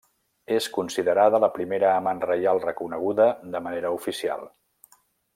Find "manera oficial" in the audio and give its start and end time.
3.67-4.47